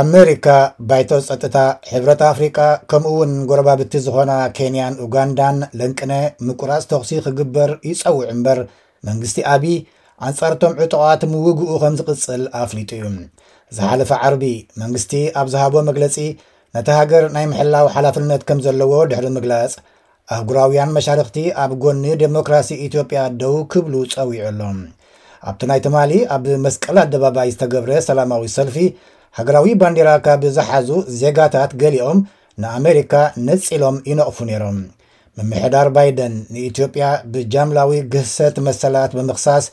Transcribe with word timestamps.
ኣሜሪካ 0.00 0.46
ባይቶ 0.90 1.10
ፀጥታ 1.26 1.54
ሕብረት 1.88 2.20
ኣፍሪቃ 2.28 2.58
ከምኡ 2.90 3.10
ውን 3.16 3.32
ጎረባብቲ 3.48 3.94
ዝኾና 4.04 4.32
ኬንያን 4.56 4.94
ኡጋንዳን 5.04 5.56
ለንቅነ 5.78 6.12
ምቁራፅ 6.46 6.84
ተኽሲ 6.92 7.10
ክግበር 7.24 7.70
ይፀውዑ 7.88 8.24
እምበር 8.34 8.58
መንግስቲ 9.08 9.38
ኣብ 9.54 9.64
ኣንጻርቶም 10.28 10.76
ዕጡቓት 10.84 11.22
ምውግኡ 11.32 11.68
ከም 11.82 11.94
ዝቕፅል 12.00 12.42
ኣፍሊጡ 12.62 12.90
እዩ 13.00 13.04
ዝሓለፈ 13.78 14.10
ዓርቢ 14.30 14.44
መንግስቲ 14.82 15.12
ኣብ 15.42 15.46
ዝሃቦ 15.56 15.74
መግለፂ 15.90 16.16
ነቲ 16.76 16.88
ሃገር 17.00 17.24
ናይ 17.36 17.46
ምሕላው 17.52 17.86
ሓላፍነት 17.98 18.42
ከም 18.50 18.58
ዘለዎ 18.66 18.92
ድሕሪ 19.12 19.28
ምግላፅ 19.38 19.74
ኣጉራውያን 20.40 20.94
መሻርክቲ 20.98 21.38
ኣብ 21.64 21.70
ጎኒ 21.86 22.04
ዴሞክራሲ 22.26 22.70
ኢትዮጵያ 22.88 23.20
ደው 23.42 23.56
ክብሉ 23.74 23.94
ፀዊዑ 24.14 24.42
ኣሎ 24.52 24.60
ኣብቲ 25.50 25.60
ናይ 25.72 25.80
ትማሊ 25.88 26.12
ኣብ 26.36 26.46
መስቀል 26.66 26.96
ኣደባባይ 27.06 27.48
ዝተገብረ 27.56 27.92
ሰላማዊ 28.10 28.44
ሰልፊ 28.58 28.76
ሃገራዊ 29.36 29.66
ባንዴራ 29.80 30.08
ካብ 30.24 30.42
ዝሓዙ 30.54 30.88
ዜጋታት 31.20 31.70
ገሊኦም 31.82 32.18
ንኣሜሪካ 32.62 33.12
ነጺኢሎም 33.46 33.96
ይነቕፉ 34.08 34.36
ነይሮም 34.48 34.78
ምምሕዳር 35.36 35.88
ባይደን 35.96 36.34
ንኢትዮጵያ 36.54 37.04
ብጃምላዊ 37.34 37.92
ግህሰት 38.14 38.56
መሰላት 38.66 39.12
ብምክሳስ 39.18 39.66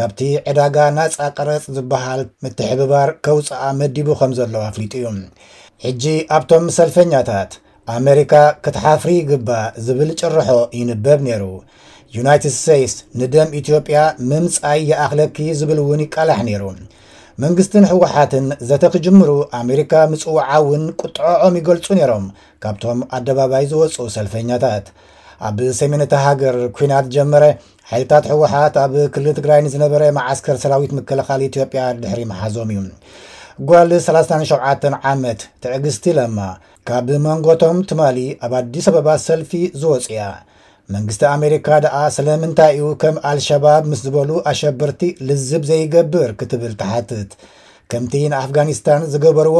ካብቲ 0.00 0.20
ዕዳጋ 0.52 0.76
ናፃቀረፅ 0.98 1.64
ዝበሃል 1.76 2.22
ምትሕብባር 2.46 3.10
ከውፃኣ 3.26 3.62
መዲቡ 3.80 4.06
ከም 4.20 4.32
ዘለ 4.38 4.54
ኣፍሊጡ 4.68 4.92
እዩ 5.02 5.08
ሕጂ 5.86 6.04
ኣብቶም 6.38 6.64
ሰልፈኛታት 6.78 7.52
ኣሜሪካ 7.98 8.32
ክትሓፍሪ 8.64 9.12
ይግባእ 9.20 9.66
ዝብል 9.86 10.10
ጭርሖ 10.20 10.48
ይንበብ 10.78 11.20
ነይሩ 11.28 11.44
ዩናይትድ 12.16 12.54
ስተትስ 12.60 12.94
ንደም 13.20 13.52
ኢትዮጵያ 13.62 14.00
ምምፃይ 14.32 14.80
ይኣኽለኪ 14.92 15.36
ዝብል 15.60 15.78
እውን 15.84 16.00
ይቀላሕ 16.06 16.40
ነይሩ 16.50 16.64
መንግስትን 17.42 17.84
ሕወሓትን 17.90 18.46
ዘተ 18.68 18.82
ክጅምሩ 18.94 19.30
ኣሜሪካ 19.60 19.92
ምፅውዓእውን 20.12 20.82
ቁጥዖዖም 21.00 21.54
ይገልፁ 21.58 21.86
ነይሮም 21.98 22.24
ካብቶም 22.62 22.98
ኣደባባይ 23.16 23.64
ዝወፁ 23.70 23.96
ሰልፈኛታት 24.16 24.86
ኣብ 25.48 25.58
ሰሜንታ 25.78 26.12
ሃገር 26.24 26.56
ኩናት 26.76 27.06
ጀመረ 27.14 27.44
ሓይልታት 27.90 28.26
ሕወሓት 28.32 28.74
ኣብ 28.84 28.92
ክልል 29.14 29.30
ትግራይ 29.38 29.60
ንዝነበረ 29.66 30.02
መዓስከር 30.18 30.56
ሰራዊት 30.64 30.92
ምክልኻሊ 30.98 31.40
ኢትዮጵያ 31.50 31.82
ድሕሪ 32.02 32.20
መሓዞም 32.32 32.70
እዩ 32.74 32.82
ጓል 33.70 33.90
37 34.10 34.86
ዓመት 35.12 35.40
ትዕግዝቲ 35.62 36.04
ለማ 36.18 36.38
ካብ 36.88 37.08
መንጎቶም 37.26 37.78
ትማሊ 37.90 38.18
ኣብ 38.44 38.52
ኣዲስ 38.60 38.86
ኣበባ 38.92 39.08
ሰልፊ 39.28 39.52
ዝወፁ 39.80 40.06
እያ 40.14 40.22
መንግስቲ 40.94 41.22
ኣሜሪካ 41.36 41.68
ደኣ 41.84 41.96
ስለምንታይ 42.16 42.72
ዩ 42.80 42.84
ከም 43.02 43.16
ኣልሸባብ 43.30 43.82
ምስ 43.90 44.00
ዝበሉ 44.06 44.30
ኣሸበርቲ 44.50 45.02
ልዝብ 45.28 45.62
ዘይገብር 45.70 46.30
ክትብል 46.40 46.72
ተሓትት 46.80 47.30
ከምቲ 47.92 48.14
ንኣፍጋኒስታን 48.32 49.02
ዝገበርዎ 49.12 49.56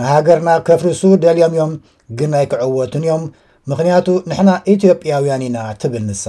ንሃገርና 0.00 0.50
ከፍርሱ 0.66 1.02
ደልዮም 1.24 1.52
እዮም 1.56 1.72
ግን 2.20 2.30
ናይ 2.34 2.44
ክዕወትን 2.52 3.02
እዮም 3.06 3.24
ምኽንያቱ 3.70 4.08
ንሕና 4.30 4.50
ኢትዮጵያውያን 4.74 5.42
ኢና 5.48 5.58
ትብል 5.82 6.04
ንሳ 6.10 6.24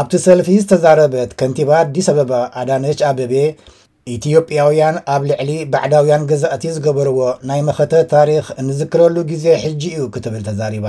ኣብቲ 0.00 0.12
ሰልፊ 0.26 0.48
ዝተዛረበት 0.62 1.30
ከንቲባ 1.40 1.70
ኣዲስ 1.84 2.06
ኣበባ 2.12 2.32
ኣዳነች 2.60 3.00
ኣበቤ 3.10 3.34
ኢትዮጵያውያን 4.16 4.96
ኣብ 5.14 5.22
ልዕሊ 5.30 5.50
ባዕዳውያን 5.74 6.26
ገዛእቲ 6.30 6.64
ዝገበርዎ 6.76 7.18
ናይ 7.50 7.60
መኸተት 7.68 8.08
ታሪክ 8.14 8.46
ንዝክረሉ 8.68 9.16
ግዜ 9.32 9.44
ሕጂ 9.64 9.82
እዩ 9.98 10.04
ክትብል 10.16 10.42
ተዛሪባ 10.48 10.86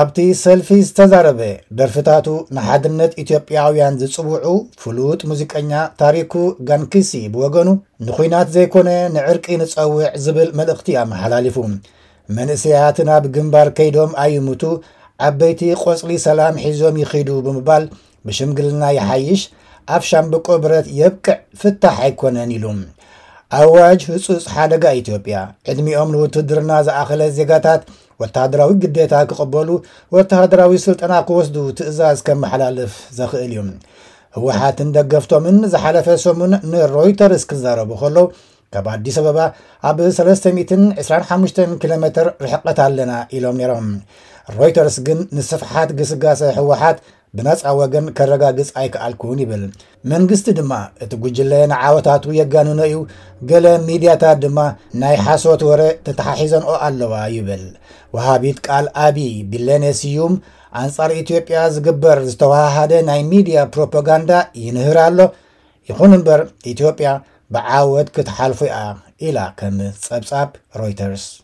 ኣብቲ 0.00 0.18
ሰልፊ 0.42 0.68
ዝተዛረበ 0.88 1.40
ደርፍታቱ 1.78 2.26
ንሓድነት 2.56 3.12
ኢትዮጵያውያን 3.22 3.96
ዝፅውዑ 4.00 4.52
ፍሉጥ 4.82 5.18
ሙዚቀኛ 5.30 5.72
ታሪኩ 6.02 6.32
ጋንክሲ 6.68 7.10
ብወገኑ 7.34 7.68
ንኩናት 8.06 8.48
ዘይኮነ 8.54 8.88
ንዕርቂ 9.16 9.46
ንፀውዕ 9.62 10.04
ዝብል 10.24 10.48
መልእኽቲ 10.60 10.88
ኣመሓላልፉ 11.02 11.56
መንእሰያት 12.36 12.98
ናብ 13.08 13.24
ግንባር 13.34 13.70
ከይዶም 13.80 14.12
ኣይምቱ 14.24 14.62
ዓበይቲ 15.28 15.60
ቆፅሊ 15.84 16.12
ሰላም 16.26 16.56
ሒዞም 16.64 16.96
ይከዱ 17.02 17.30
ብምባል 17.48 17.84
ብሽምግልና 18.28 18.82
ይሓይሽ 18.98 19.42
ኣብ 19.94 20.02
ሻምብቆ 20.10 20.46
ብረት 20.64 20.88
የብቅዕ 21.00 21.38
ፍታሕ 21.62 21.98
ኣይኮነን 22.08 22.50
ኢሉ 22.56 22.64
ኣዋጅ 23.60 24.00
ህፁፅ 24.12 24.42
ሓደጋ 24.54 24.84
ኢትዮጵያ 25.00 25.36
ዕድሚኦም 25.70 26.12
ንውትድርና 26.14 26.70
ዝኣኸለ 26.88 27.22
ዜጋታት 27.38 27.82
ወታደራዊ 28.22 28.70
ግዴታ 28.82 29.14
ክቕበሉ 29.30 29.68
ወታደራዊ 30.16 30.72
ስልጠና 30.86 31.14
ክወስዱ 31.28 31.56
ትእዛዝ 31.78 32.18
ከምመሓላልፍ 32.26 32.94
ዘኽእል 33.18 33.52
እዩ 33.54 33.62
ህወሓትን 34.36 34.90
ደገፍቶምን 34.96 35.56
ዝሓለፈ 35.72 36.06
ሰሙን 36.24 36.52
ንሮይተርስ 36.72 37.42
ክዛረቡ 37.50 37.90
ከሎ 38.02 38.18
ካብ 38.74 38.86
ኣዲስ 38.92 39.16
ኣበባ 39.22 39.38
ኣብ 39.88 39.98
325 40.18 41.58
ኪሜ 41.80 41.94
ርሕቀት 42.44 42.78
ኣለና 42.86 43.14
ኢሎም 43.36 43.56
ነይሮም 43.60 43.88
ሮይተርስ 44.56 44.96
ግን 45.08 45.18
ንስፍሓት 45.38 45.90
ግስጋሰ 45.98 46.40
ህወሓት 46.58 46.98
ብናፃ 47.38 47.60
ወገን 47.78 48.06
ከረጋግፅ 48.16 48.68
ኣይከኣልኩውን 48.80 49.38
ይብል 49.42 49.62
መንግስቲ 50.12 50.46
ድማ 50.58 50.72
እቲ 51.04 51.12
ጉጅለ 51.22 51.52
ንዓወታቱ 51.72 52.24
የጋንነ 52.38 52.80
እዩ 52.88 52.96
ገለ 53.50 53.66
ሚድያታት 53.86 54.38
ድማ 54.42 54.58
ናይ 55.02 55.16
ሓሶት 55.26 55.62
ወረ 55.68 55.80
ተተሓሒዘንኦ 56.06 56.70
ኣለዋ 56.86 57.14
ይብል 57.36 57.64
ወሃቢት 58.16 58.58
ቃል 58.66 58.88
ኣብዪ 59.04 59.30
ቢለኔስዩም 59.52 60.34
ኣንጻር 60.82 61.12
ኢትዮጵያ 61.22 61.58
ዝግበር 61.76 62.20
ዝተዋህደ 62.32 62.92
ናይ 63.10 63.22
ሚድያ 63.30 63.60
ፕሮፓጋንዳ 63.76 64.30
ይንህር 64.64 65.00
ኣሎ 65.06 65.18
ይኹን 65.90 66.14
እምበር 66.18 66.42
ኢትዮጵያ 66.74 67.10
ብዓወት 67.56 68.10
ክትሓልፉ 68.18 68.60
ኣ 68.80 68.82
ኢላ 69.30 69.38
ከም 69.60 69.78
ፀብጻብ 70.08 70.50
ሮይተርስ 70.80 71.26